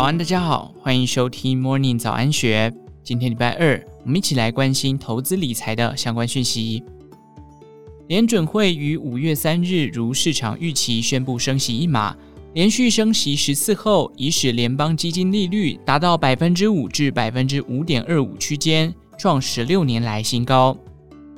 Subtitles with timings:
[0.00, 2.72] 早安，大家好，欢迎收听 Morning 早安学。
[3.04, 6.82] 今天礼拜二，我们一起来关心投资理财的相关讯息。
[8.08, 12.16] 联准会于五月三日如市场预期宣布升息一码，
[12.54, 20.74] 连续升息十次后，已使联邦基金利率达到百分之五至百分之五点二五区间，创十六年来新高。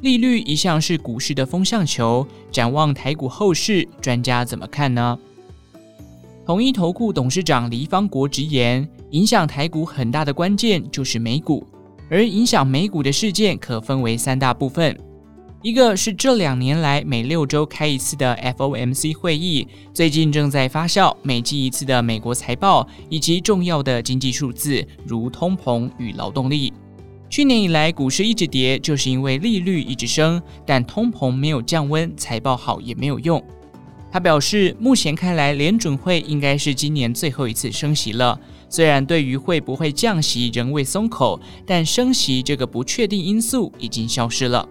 [0.02, 5.18] 利率一向是股市的风向球，展望台股后市，专家怎么看呢？
[6.44, 11.64] 统一投顾董事长黎方国直言，影响台股很大的关键就是美股，
[12.10, 14.98] 而影响美股的事件可分为三大部分，
[15.62, 26.72] 一个是这两年来每六周开一次的 FOMC 会议，最近正在发酵每季一次的美国财报以及重要的经济数字，如通膨与劳动力。
[27.30, 33.40] 去年以来股市一直跌，就是因为利率一直升，但通膨没有降温，财报好也没有用。
[34.12, 38.38] 他表示，目前看来，联准会应该是今年最后一次升息了。
[38.68, 44.68] 虽然对于会不会降息仍未松口，但升息这个不确定因素已经消失了。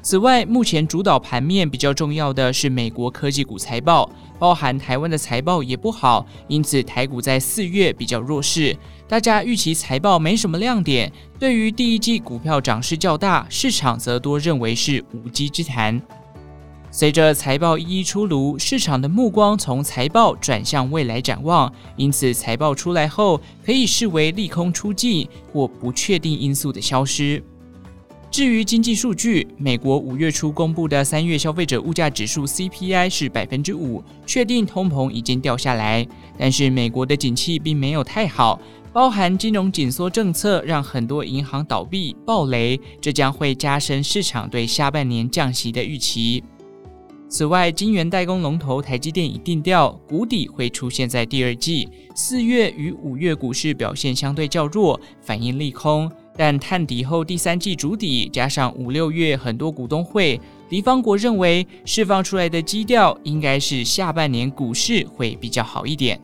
[0.00, 8.74] 此外，目前主导盘面比较重要的是美国科技股财报，包含台湾的财报也不好，因此台股在四月比较弱势。
[9.06, 16.00] 大家预期财报没什么亮点，对于第一季股票涨势较大，市场则多认为是无稽之谈。
[16.90, 27.42] 随着财报一一出炉，市场的目光从财报转向未来展望，因此财报出来后可以视为利空出尽或不确定因素的消失。
[28.30, 36.06] 至于经济数据，美国五月初公布的三月消费者物价指数 CPI 是百分之五，确定通膨已经掉下来。
[36.38, 38.60] 但是美国的景气并没有太好，
[38.92, 46.42] 包含金融紧缩政策让很多银行倒闭暴雷，这将会加深市场对下半年降息的预期。
[47.30, 51.86] 此外，晶圆代工龙头台积电已定调，谷底会出现在第二季。
[52.14, 56.10] 四月与五月股市表现相对较弱，反映利空。
[56.34, 60.40] 但探底后第三季筑底，加上五六月很多股东会，
[60.70, 66.18] 黎方国认为释放出来的基调应该是下半年股市会比较好一点。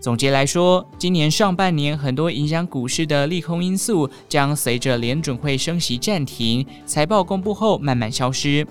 [0.00, 8.66] 总结来说，今年上半年很多影响股市的利空因素将随着联准会升息暂停、财报公布后慢慢消失。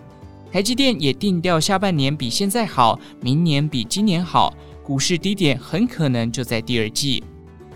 [0.56, 7.22] 台积电也定调，下半年比现在好，明年比今年好，股市低点很可能就在第二季。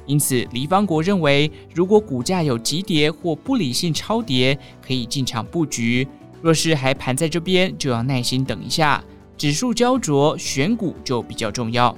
[0.06, 6.08] 因此，黎方国认为，如果股价有急跌或不理性超跌，可以进场布局；
[6.42, 9.04] 若是还盘在这边，就要耐心等一下。
[9.36, 11.94] 指数焦灼，选股就比较重要。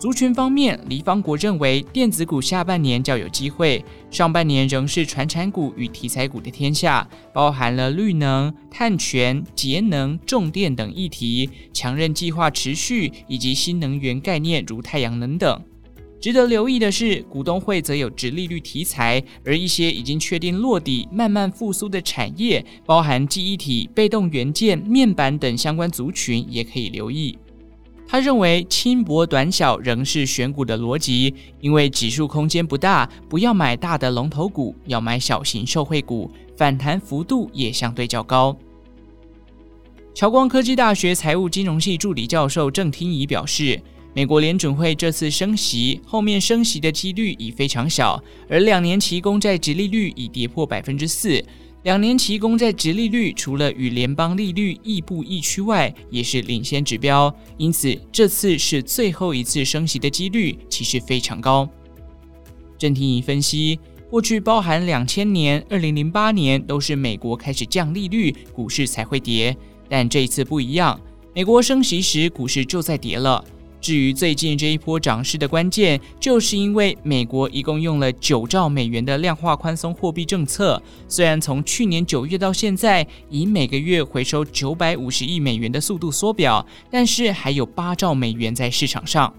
[0.00, 15.62] 族群方面，黎方国认为电子股下半年较有机会，上半年仍是传产股与题材股的天下，包含了绿能、碳权、节能、重电等议题，强韧计划持续，以及新能源概念如太阳能等。
[16.18, 27.36] 值得留意的是，股东会则有殖利率题材，而一些已经确定落底、慢慢复苏的产业，包含记忆体、被动元件、面板等相关族群，也可以留意。
[28.10, 38.56] 他认为轻薄短小仍是选股的逻辑，因为指数空间不大，不要买大的龙头股，要买小型受惠股，反弹幅度也相对较高。
[40.12, 43.80] 侨光科技大学财务金融系助理教授郑听仪表示，
[44.12, 51.40] 美国联准会这次升息，后面升息的几率已非常小，而两年期公债殖利率已跌破百分之四。
[51.82, 57.34] 两年期公债殖利率除了与联邦利率亦步亦趋外，也是领先指标。
[57.56, 61.66] 因此，这次是最后一次升息的几率其实非常高。
[62.76, 63.80] 郑婷仪分析，
[64.10, 69.56] 过去包含两千年、二零零八年都是美国开始降利率，股市才会跌，
[69.88, 71.00] 但这一次不一样，
[71.34, 73.42] 美国升息时，股市就在跌了。
[73.80, 80.80] 至于最近这一波涨势的关键，就是因为美国一共用了九兆美元的量化宽松货币政策。
[81.08, 89.32] 虽然从去年九月到现在，以每个月回收九百五十亿美元的速度缩表，但是还有八兆美元在市场上。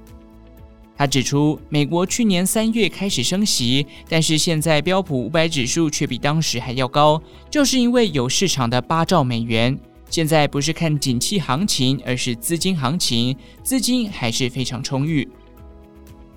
[0.98, 9.80] 他指出，美国去年三月开始升息，但是现在标普五百指数却比当时还要高，就是因为有市场的八兆美元。
[10.12, 15.28] 现在不是看景气行情，而是资金行情，资金还是非常充裕。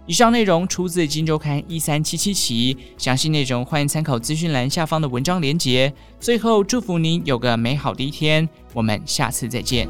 [0.06, 5.92] 以上内容出自《金周刊》一三七七期，详细内容欢迎参考资讯栏下方的文章连结。
[6.20, 9.88] 最后，祝福您有个美好的一天，我们下次再见。